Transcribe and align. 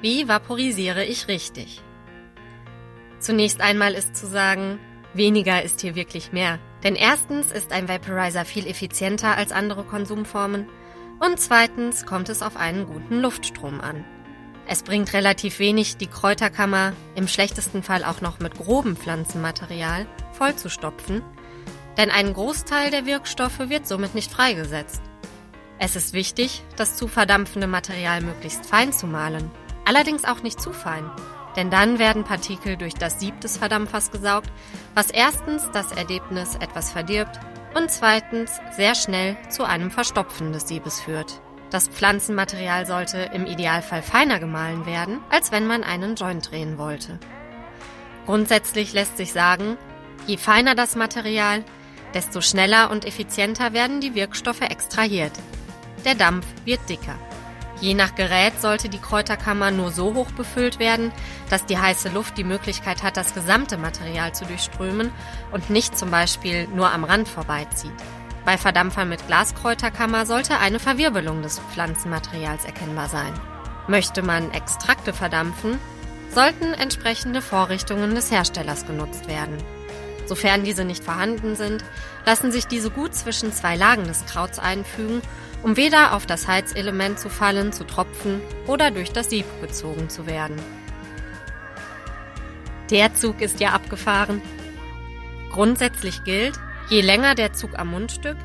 Wie 0.00 0.28
vaporisiere 0.28 1.04
ich 1.04 1.28
richtig? 1.28 1.82
Zunächst 3.18 3.60
einmal 3.60 3.92
ist 3.92 4.16
zu 4.16 4.26
sagen, 4.26 4.78
weniger 5.12 5.62
ist 5.62 5.82
hier 5.82 5.94
wirklich 5.94 6.32
mehr. 6.32 6.58
Denn 6.82 6.96
erstens 6.96 7.52
ist 7.52 7.72
ein 7.72 7.88
Vaporizer 7.88 8.46
viel 8.46 8.66
effizienter 8.66 9.36
als 9.36 9.52
andere 9.52 9.84
Konsumformen 9.84 10.66
und 11.18 11.38
zweitens 11.38 12.06
kommt 12.06 12.30
es 12.30 12.40
auf 12.40 12.56
einen 12.56 12.86
guten 12.86 13.20
Luftstrom 13.20 13.82
an. 13.82 14.06
Es 14.66 14.82
bringt 14.82 15.12
relativ 15.12 15.58
wenig, 15.58 15.98
die 15.98 16.06
Kräuterkammer, 16.06 16.94
im 17.14 17.28
schlechtesten 17.28 17.82
Fall 17.82 18.04
auch 18.04 18.22
noch 18.22 18.38
mit 18.38 18.54
grobem 18.54 18.96
Pflanzenmaterial, 18.96 20.06
vollzustopfen, 20.32 21.22
denn 21.98 22.10
ein 22.10 22.32
Großteil 22.32 22.90
der 22.90 23.04
Wirkstoffe 23.04 23.68
wird 23.68 23.86
somit 23.86 24.14
nicht 24.14 24.32
freigesetzt. 24.32 25.02
Es 25.78 25.96
ist 25.96 26.14
wichtig, 26.14 26.62
das 26.76 26.96
zu 26.96 27.08
verdampfende 27.08 27.66
Material 27.66 28.22
möglichst 28.22 28.64
fein 28.64 28.92
zu 28.92 29.06
mahlen, 29.06 29.50
allerdings 29.84 30.24
auch 30.24 30.42
nicht 30.42 30.60
zu 30.60 30.72
fein, 30.72 31.10
denn 31.56 31.70
dann 31.70 31.98
werden 31.98 32.24
Partikel 32.24 32.76
durch 32.76 32.94
das 32.94 33.20
Sieb 33.20 33.40
des 33.40 33.58
Verdampfers 33.58 34.10
gesaugt, 34.10 34.50
was 34.94 35.10
erstens 35.10 35.68
das 35.72 35.92
Ergebnis 35.92 36.56
etwas 36.56 36.92
verdirbt 36.92 37.40
und 37.74 37.90
zweitens 37.90 38.60
sehr 38.76 38.94
schnell 38.94 39.36
zu 39.48 39.64
einem 39.64 39.90
Verstopfen 39.90 40.52
des 40.52 40.68
Siebes 40.68 41.00
führt. 41.00 41.40
Das 41.70 41.86
Pflanzenmaterial 41.88 42.84
sollte 42.84 43.30
im 43.32 43.46
Idealfall 43.46 44.02
feiner 44.02 44.40
gemahlen 44.40 44.86
werden, 44.86 45.20
als 45.30 45.52
wenn 45.52 45.66
man 45.66 45.84
einen 45.84 46.16
Joint 46.16 46.50
drehen 46.50 46.78
wollte. 46.78 47.18
Grundsätzlich 48.26 48.92
lässt 48.92 49.16
sich 49.16 49.32
sagen, 49.32 49.76
je 50.26 50.36
feiner 50.36 50.74
das 50.74 50.96
Material, 50.96 51.64
desto 52.12 52.40
schneller 52.40 52.90
und 52.90 53.04
effizienter 53.04 53.72
werden 53.72 54.00
die 54.00 54.14
Wirkstoffe 54.14 54.62
extrahiert. 54.62 55.32
Der 56.04 56.16
Dampf 56.16 56.46
wird 56.64 56.80
dicker. 56.88 57.18
Je 57.80 57.94
nach 57.94 58.14
Gerät 58.14 58.60
sollte 58.60 58.88
die 58.90 58.98
Kräuterkammer 58.98 59.70
nur 59.70 59.90
so 59.90 60.14
hoch 60.14 60.30
befüllt 60.32 60.78
werden, 60.78 61.12
dass 61.48 61.64
die 61.64 61.78
heiße 61.78 62.10
Luft 62.10 62.36
die 62.36 62.44
Möglichkeit 62.44 63.02
hat, 63.02 63.16
das 63.16 63.32
gesamte 63.32 63.78
Material 63.78 64.34
zu 64.34 64.44
durchströmen 64.44 65.10
und 65.50 65.70
nicht 65.70 65.96
zum 65.96 66.10
Beispiel 66.10 66.68
nur 66.68 66.92
am 66.92 67.04
Rand 67.04 67.26
vorbeizieht. 67.26 67.92
Bei 68.44 68.58
Verdampfern 68.58 69.08
mit 69.08 69.26
Glaskräuterkammer 69.26 70.26
sollte 70.26 70.58
eine 70.58 70.78
Verwirbelung 70.78 71.42
des 71.42 71.58
Pflanzenmaterials 71.58 72.64
erkennbar 72.64 73.08
sein. 73.08 73.32
Möchte 73.86 74.22
man 74.22 74.50
Extrakte 74.50 75.12
verdampfen, 75.12 75.78
sollten 76.30 76.74
entsprechende 76.74 77.42
Vorrichtungen 77.42 78.14
des 78.14 78.30
Herstellers 78.30 78.86
genutzt 78.86 79.26
werden. 79.28 79.56
Sofern 80.30 80.62
diese 80.62 80.84
nicht 80.84 81.02
vorhanden 81.02 81.56
sind, 81.56 81.82
lassen 82.24 82.52
sich 82.52 82.68
diese 82.68 82.90
gut 82.90 83.16
zwischen 83.16 83.52
zwei 83.52 83.74
Lagen 83.74 84.04
des 84.04 84.24
Krauts 84.26 84.60
einfügen, 84.60 85.22
um 85.64 85.76
weder 85.76 86.14
auf 86.14 86.24
das 86.24 86.46
Heizelement 86.46 87.18
zu 87.18 87.28
fallen, 87.28 87.72
zu 87.72 87.84
tropfen 87.84 88.40
oder 88.68 88.92
durch 88.92 89.10
das 89.10 89.28
Sieb 89.28 89.44
gezogen 89.60 90.08
zu 90.08 90.26
werden. 90.26 90.54
Der 92.90 93.12
Zug 93.14 93.40
ist 93.40 93.58
ja 93.58 93.70
abgefahren. 93.70 94.40
Grundsätzlich 95.50 96.22
gilt, 96.22 96.60
Je 96.90 97.02
länger 97.02 97.36
der 97.36 97.52
Zug 97.52 97.78
am 97.78 97.92
Mundstück, 97.92 98.36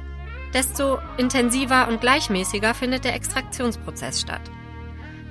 desto 0.54 1.00
intensiver 1.18 1.88
und 1.88 2.00
gleichmäßiger 2.00 2.76
findet 2.76 3.04
der 3.04 3.16
Extraktionsprozess 3.16 4.22
statt. 4.22 4.42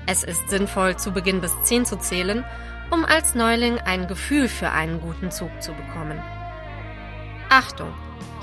Es 0.06 0.25
ist 0.25 0.50
sinnvoll, 0.50 0.97
zu 0.97 1.12
Beginn 1.12 1.41
bis 1.41 1.52
10 1.62 1.84
zu 1.84 1.97
zählen, 1.97 2.44
um 2.91 3.05
als 3.05 3.36
Neuling 3.36 3.78
ein 3.78 4.08
Gefühl 4.08 4.48
für 4.48 4.70
einen 4.70 5.00
guten 5.00 5.30
Zug 5.30 5.50
zu 5.60 5.72
bekommen. 5.72 6.20
Achtung! 7.56 7.94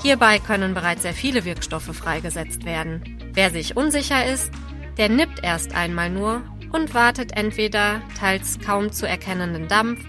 Hierbei 0.02 0.40
können 0.40 0.74
bereits 0.74 1.02
sehr 1.02 1.14
viele 1.14 1.44
Wirkstoffe 1.44 1.94
freigesetzt 1.94 2.64
werden. 2.64 3.20
Wer 3.34 3.52
sich 3.52 3.76
unsicher 3.76 4.26
ist, 4.26 4.54
der 4.98 5.10
nippt 5.10 5.44
erst 5.44 5.76
einmal 5.76 6.10
nur 6.10 6.42
und 6.72 6.94
wartet 6.94 7.36
entweder 7.36 8.02
teils 8.18 8.58
kaum 8.66 8.94
zu 8.94 9.06
erkennenden 9.06 9.68
Dampf 9.68 10.00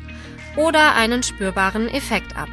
oder 0.56 0.94
einen 0.94 1.24
spürbaren 1.24 1.88
Effekt 1.88 2.36
ab. 2.36 2.48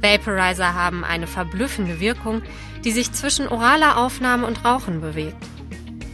Vaporizer 0.00 0.74
haben 0.74 1.02
eine 1.02 1.26
verblüffende 1.26 1.98
Wirkung, 1.98 2.42
die 2.84 2.92
sich 2.92 3.10
zwischen 3.10 3.48
oraler 3.48 3.98
Aufnahme 3.98 4.46
und 4.46 4.64
Rauchen 4.64 5.00
bewegt. 5.00 5.42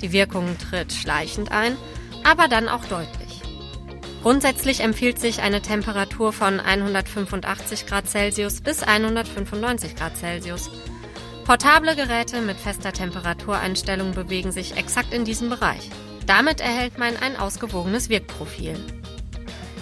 Die 0.01 0.13
Wirkung 0.13 0.57
tritt 0.57 0.91
schleichend 0.91 1.53
ein, 1.53 1.77
aber 2.25 2.49
dann 2.49 2.67
auch 2.67 2.87
deutlich. 2.87 3.20
Grundsätzlich 4.23 4.81
empfiehlt 4.81 5.19
sich 5.19 5.41
eine 5.41 5.63
Temperatur 5.63 6.35
von 6.35 6.61
185 6.61 7.87
Grad 7.87 8.07
Celsius 8.07 8.61
bis 8.61 8.83
195 8.83 9.97
Grad 9.97 10.17
Celsius. 10.17 10.71
Portable 11.47 11.97
Geräte 11.97 12.43
mit 12.43 12.59
fester 12.59 12.93
Temperatureinstellung 12.93 14.13
bewegen 14.13 14.53
sich 14.53 14.77
exakt 14.77 15.15
in 15.15 15.25
diesem 15.25 15.49
Bereich. 15.49 15.89
Damit 16.27 16.61
erhält 16.61 16.99
man 16.99 17.17
ein 17.17 17.37
ausgewogenes 17.37 18.11
Wirkprofil. 18.11 18.79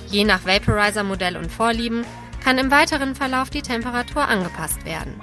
Je 0.08 0.24
nach 0.24 0.46
Vaporizer-Modell 0.46 1.36
und 1.36 1.50
Vorlieben 1.50 2.06
kann 2.42 2.58
im 2.58 2.70
weiteren 2.70 3.16
Verlauf 3.16 3.50
die 3.50 3.62
Temperatur 3.62 4.26
angepasst 4.26 4.84
werden. 4.84 5.20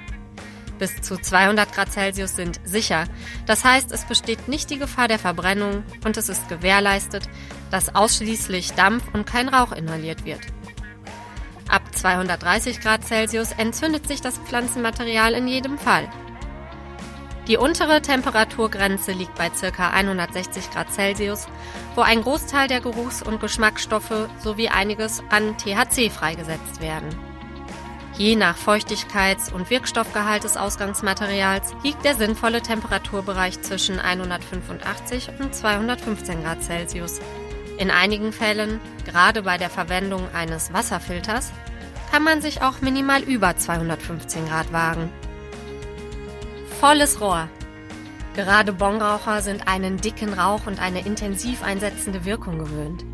Bis 0.78 1.00
zu 1.00 1.16
200 1.16 1.72
Grad 1.72 1.90
Celsius 1.90 2.36
sind 2.36 2.60
sicher, 2.64 3.04
das 3.46 3.64
heißt 3.64 3.90
es 3.92 4.04
besteht 4.04 4.46
nicht 4.46 4.68
die 4.68 4.78
Gefahr 4.78 5.08
der 5.08 5.18
Verbrennung 5.18 5.84
und 6.04 6.18
es 6.18 6.28
ist 6.28 6.50
gewährleistet, 6.50 7.28
dass 7.70 7.94
ausschließlich 7.94 8.72
Dampf 8.72 9.04
und 9.12 9.26
kein 9.26 9.48
Rauch 9.48 9.72
inhaliert 9.72 10.24
wird. 10.24 10.40
Ab 11.68 11.82
230 11.92 12.80
Grad 12.80 13.04
Celsius 13.04 13.52
entzündet 13.52 14.06
sich 14.06 14.20
das 14.20 14.38
Pflanzenmaterial 14.38 15.34
in 15.34 15.48
jedem 15.48 15.78
Fall. 15.78 16.08
Die 17.48 17.56
untere 17.56 18.02
Temperaturgrenze 18.02 19.12
liegt 19.12 19.36
bei 19.36 19.50
ca. 19.50 19.90
160 19.90 20.70
Grad 20.70 20.92
Celsius, 20.92 21.46
wo 21.94 22.00
ein 22.00 22.22
Großteil 22.22 22.66
der 22.66 22.80
Geruchs- 22.80 23.22
und 23.22 23.40
Geschmacksstoffe 23.40 24.28
sowie 24.38 24.68
einiges 24.68 25.22
an 25.30 25.56
THC 25.56 26.10
freigesetzt 26.10 26.80
werden. 26.80 27.08
Je 28.18 28.34
nach 28.34 28.56
Feuchtigkeits- 28.56 29.52
und 29.52 29.68
Wirkstoffgehalt 29.70 30.42
des 30.42 30.56
Ausgangsmaterials 30.56 31.74
liegt 31.84 32.04
der 32.04 32.14
sinnvolle 32.14 32.62
Temperaturbereich 32.62 33.60
zwischen 33.60 34.00
185 34.00 35.30
und 35.38 35.54
215 35.54 36.42
Grad 36.42 36.62
Celsius. 36.62 37.20
In 37.78 37.90
einigen 37.90 38.32
Fällen, 38.32 38.80
gerade 39.04 39.42
bei 39.42 39.58
der 39.58 39.68
Verwendung 39.68 40.26
eines 40.34 40.72
Wasserfilters, 40.72 41.52
kann 42.10 42.22
man 42.22 42.40
sich 42.40 42.62
auch 42.62 42.80
minimal 42.80 43.22
über 43.22 43.56
215 43.56 44.48
Grad 44.48 44.72
wagen. 44.72 45.10
Volles 46.80 47.20
Rohr. 47.20 47.48
Gerade 48.34 48.72
Bongraucher 48.72 49.42
sind 49.42 49.68
einen 49.68 49.98
dicken 49.98 50.32
Rauch 50.32 50.66
und 50.66 50.80
eine 50.80 51.00
intensiv 51.00 51.62
einsetzende 51.62 52.24
Wirkung 52.24 52.58
gewöhnt. 52.58 53.04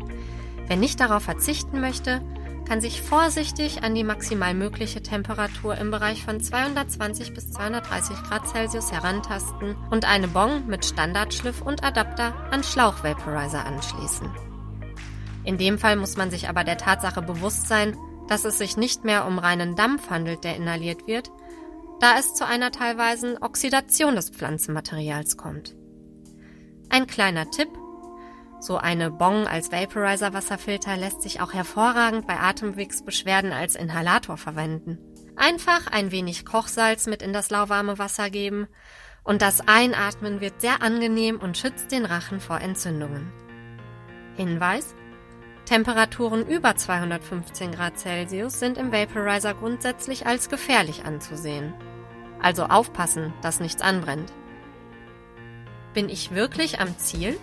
Wer 0.67 0.77
nicht 0.77 0.99
darauf 0.99 1.23
verzichten 1.23 1.81
möchte, 1.81 2.21
kann 2.67 2.79
sich 2.79 3.01
vorsichtig 3.01 3.83
an 3.83 3.93
die 3.93 4.05
maximal 4.05 4.53
mögliche 4.53 5.01
Temperatur 5.03 5.77
im 5.77 5.91
Bereich 5.91 6.23
von 6.23 6.39
220 6.39 7.33
bis 7.33 7.51
230 7.51 8.15
Grad 8.23 8.47
Celsius 8.47 8.91
herantasten 8.91 9.75
und 9.91 10.05
eine 10.05 10.29
Bong 10.29 10.67
mit 10.67 10.85
Standardschliff 10.85 11.61
und 11.61 11.83
Adapter 11.83 12.33
an 12.51 12.63
Schlauchvaporizer 12.63 13.65
anschließen. 13.65 14.52
In 15.43 15.57
dem 15.57 15.77
Fall 15.77 15.95
muss 15.95 16.17
man 16.17 16.31
sich 16.31 16.47
aber 16.49 16.63
der 16.63 16.77
Tatsache 16.77 17.21
bewusst 17.21 17.67
sein, 17.67 17.97
dass 18.27 18.45
es 18.45 18.57
sich 18.57 18.77
nicht 18.77 19.03
mehr 19.03 19.25
um 19.25 19.39
reinen 19.39 19.75
Dampf 19.75 20.09
handelt, 20.09 20.43
der 20.43 20.55
inhaliert 20.55 21.07
wird, 21.07 21.31
da 21.99 22.17
es 22.17 22.33
zu 22.33 22.45
einer 22.45 22.71
teilweisen 22.71 23.37
Oxidation 23.41 24.15
des 24.15 24.29
Pflanzenmaterials 24.29 25.37
kommt. 25.37 25.75
Ein 26.89 27.07
kleiner 27.07 27.49
Tipp. 27.49 27.69
So 28.59 28.77
eine 28.77 29.11
Bong 29.11 29.45
als 29.45 29.71
Vaporizer-Wasserfilter 29.71 30.95
lässt 30.95 31.21
sich 31.21 31.41
auch 31.41 31.53
hervorragend 31.53 32.27
bei 32.27 32.39
Atemwegsbeschwerden 32.39 33.51
als 33.51 33.75
Inhalator 33.75 34.37
verwenden. 34.37 34.99
Einfach 35.35 35.87
ein 35.87 36.11
wenig 36.11 36.45
Kochsalz 36.45 37.07
mit 37.07 37.21
in 37.21 37.33
das 37.33 37.49
lauwarme 37.49 37.99
Wasser 37.99 38.29
geben 38.29 38.67
und 39.23 39.41
das 39.41 39.67
Einatmen 39.67 40.39
wird 40.39 40.61
sehr 40.61 40.81
angenehm 40.81 41.39
und 41.39 41.57
schützt 41.57 41.91
den 41.91 42.05
Rachen 42.05 42.39
vor 42.39 42.61
Entzündungen. 42.61 43.31
Hinweis: 44.35 44.95
Temperaturen 45.65 46.45
über 46.45 46.75
215 46.75 47.71
Grad 47.71 47.97
Celsius 47.97 48.59
sind 48.59 48.77
im 48.77 48.91
Vaporizer 48.91 49.53
grundsätzlich 49.53 50.27
als 50.27 50.49
gefährlich 50.49 51.05
anzusehen. 51.05 51.73
Also 52.41 52.65
aufpassen, 52.65 53.33
dass 53.41 53.61
nichts 53.61 53.81
anbrennt. 53.81 54.33
Bin 55.93 56.09
ich 56.09 56.31
wirklich 56.31 56.81
am 56.81 56.97
Ziel? 56.97 57.39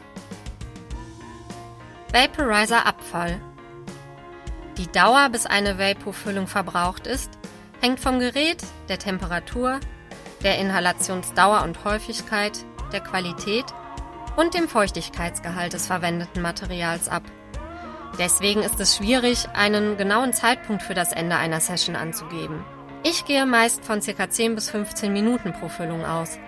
Vaporizer 2.13 2.87
Abfall. 2.87 3.41
Die 4.77 4.91
Dauer, 4.91 5.29
bis 5.31 5.47
eine 5.47 5.79
Vaporfüllung 5.79 6.47
verbraucht 6.47 7.07
ist, 7.07 7.31
hängt 7.81 8.01
vom 8.01 8.19
Gerät, 8.19 8.63
der 8.89 8.99
Temperatur, 8.99 9.81
der 10.43 10.59
Inhalationsdauer 10.59 11.63
und 11.63 11.85
Häufigkeit, 11.85 12.53
der 12.93 13.01
Qualität 13.01 13.67
und 14.37 14.55
dem 14.55 14.69
Feuchtigkeitsgehalt 14.69 15.73
des 15.73 15.87
verwendeten 15.87 16.43
Materials 16.43 17.09
ab. 17.09 17.23
Deswegen 18.21 18.63
ist 18.63 18.79
es 18.81 18.99
schwierig, 18.99 19.49
einen 19.55 19.97
genauen 19.97 20.35
Zeitpunkt 20.35 20.83
für 20.83 20.93
das 20.93 21.11
Ende 21.11 21.37
einer 21.37 21.59
Session 21.59 21.97
anzugeben. 21.97 22.63
Ich 23.03 23.25
gehe 23.25 23.47
meist 23.47 23.83
von 23.83 24.01
ca. 24.01 24.29
10 24.29 24.55
bis 24.55 24.69
15 24.69 25.11
Minuten 25.11 25.55
pro 25.55 25.69
Füllung 25.69 26.05
aus. 26.05 26.39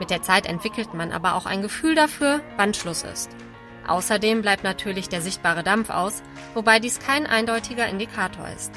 Mit 0.00 0.10
der 0.10 0.22
Zeit 0.22 0.44
entwickelt 0.44 0.94
man 0.94 1.12
aber 1.12 1.36
auch 1.36 1.46
ein 1.46 1.62
Gefühl 1.62 1.94
dafür, 1.94 2.40
wann 2.56 2.74
Schluss 2.74 3.04
ist. 3.04 3.30
Außerdem 3.86 4.42
bleibt 4.42 4.64
natürlich 4.64 5.08
der 5.08 5.22
sichtbare 5.22 5.62
Dampf 5.62 5.88
aus, 5.90 6.20
wobei 6.54 6.80
dies 6.80 6.98
kein 6.98 7.28
eindeutiger 7.28 7.86
Indikator 7.86 8.48
ist. 8.48 8.72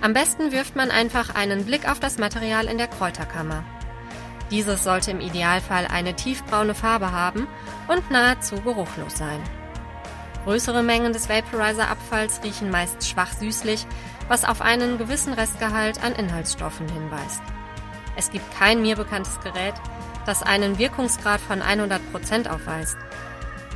Am 0.00 0.14
besten 0.14 0.52
wirft 0.52 0.76
man 0.76 0.90
einfach 0.90 1.34
einen 1.34 1.66
Blick 1.66 1.86
auf 1.90 2.00
das 2.00 2.16
Material 2.16 2.68
in 2.68 2.78
der 2.78 2.88
Kräuterkammer. 2.88 3.64
Dieses 4.50 4.82
sollte 4.82 5.10
im 5.10 5.20
Idealfall 5.20 5.86
eine 5.86 6.16
tiefbraune 6.16 6.74
Farbe 6.74 7.12
haben 7.12 7.46
und 7.86 8.10
nahezu 8.10 8.56
geruchlos 8.62 9.18
sein. 9.18 9.42
Größere 10.44 10.82
Mengen 10.82 11.12
des 11.12 11.28
Vaporizer-Abfalls 11.28 12.42
riechen 12.42 12.70
meist 12.70 13.06
schwach 13.06 13.32
süßlich, 13.32 13.86
was 14.28 14.44
auf 14.44 14.62
einen 14.62 14.96
gewissen 14.96 15.32
Restgehalt 15.32 16.02
an 16.02 16.14
Inhaltsstoffen 16.14 16.88
hinweist. 16.88 17.42
Es 18.16 18.30
gibt 18.30 18.50
kein 18.58 18.80
mir 18.80 18.96
bekanntes 18.96 19.38
Gerät, 19.40 19.74
das 20.26 20.42
einen 20.42 20.78
Wirkungsgrad 20.78 21.40
von 21.40 21.60
100% 21.60 22.48
aufweist. 22.48 22.96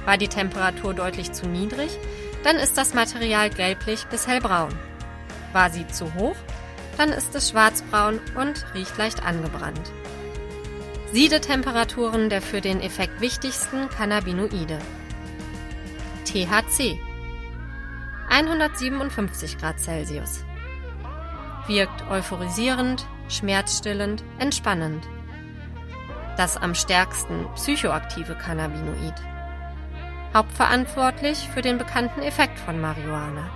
War 0.05 0.17
die 0.17 0.29
Temperatur 0.29 0.95
deutlich 0.95 1.33
zu 1.33 1.47
niedrig, 1.47 1.99
dann 2.45 2.57
ist 2.57 2.77
das 2.77 2.95
Material 2.95 3.51
gelblich 3.51 4.07
bis 4.11 4.27
hellbraun. 4.27 4.75
War 5.53 5.71
sie 5.71 5.87
zu 5.87 6.15
hoch, 6.15 6.37
dann 6.97 7.11
ist 7.11 7.35
es 7.35 7.51
schwarzbraun 7.51 8.21
und 8.37 8.65
riecht 8.75 8.97
leicht 8.97 9.25
angebrannt. 9.25 9.93
Siedetemperaturen 11.13 12.29
der 12.29 12.43
für 12.43 12.61
den 12.61 12.81
Effekt 12.81 13.21
wichtigsten 13.21 13.89
Cannabinoide. 13.89 14.79
THC 16.35 16.99
157 18.29 19.57
Grad 19.57 19.79
Celsius. 19.79 20.45
Wirkt 21.69 22.11
euphorisierend, 22.11 23.07
schmerzstillend, 23.29 24.25
entspannend. 24.41 25.07
Das 26.37 26.57
am 26.57 26.75
stärksten 26.75 27.47
psychoaktive 27.55 28.35
Cannabinoid. 28.35 29.15
Hauptverantwortlich 30.35 31.49
für 31.55 31.63
den 31.63 31.79
bekannten 31.79 32.23
Effekt 32.23 32.59
von 32.59 32.81
Marihuana. 32.81 33.49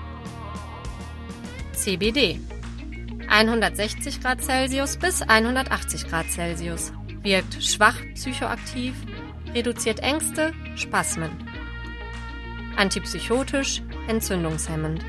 CBD 1.72 2.38
160 3.28 4.20
Grad 4.20 4.40
Celsius 4.40 4.96
bis 4.96 5.22
180 5.22 6.08
Grad 6.08 6.30
Celsius. 6.30 6.92
Wirkt 7.22 7.60
schwach 7.60 7.96
psychoaktiv, 8.14 8.94
reduziert 9.52 9.98
Ängste, 9.98 10.52
Spasmen. 10.76 11.47
Antipsychotisch, 12.78 13.82
entzündungshemmend. 14.06 15.04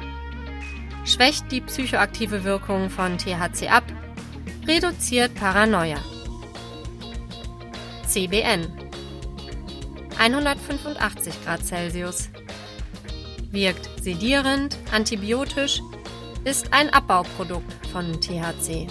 Schwächt 1.05 1.51
die 1.51 1.61
psychoaktive 1.61 2.43
Wirkung 2.43 2.89
von 2.89 3.17
THC 3.17 3.69
ab, 3.69 3.83
reduziert 4.67 5.33
Paranoia. 5.35 5.99
CBN 8.07 8.67
185 10.17 11.45
Grad 11.45 11.63
Celsius. 11.63 12.29
Wirkt 13.51 13.87
sedierend, 14.01 14.75
antibiotisch, 14.91 15.81
ist 16.43 16.73
ein 16.73 16.89
Abbauprodukt 16.89 17.87
von 17.87 18.19
THC. 18.19 18.87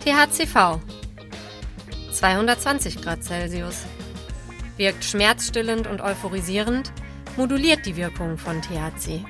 THCV 0.00 0.80
220 2.12 3.02
Grad 3.02 3.24
Celsius. 3.24 3.84
Wirkt 4.82 5.04
schmerzstillend 5.04 5.86
und 5.86 6.00
euphorisierend, 6.00 6.92
moduliert 7.36 7.86
die 7.86 7.94
Wirkung 7.94 8.36
von 8.36 8.60
THC. 8.60 9.24